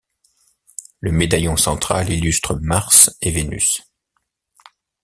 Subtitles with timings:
[0.99, 3.83] Le médaillon central illustre Mars et Vénus.